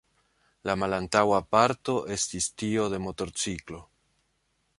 [0.69, 3.85] La malantaŭa parto estis tio de motorciklo.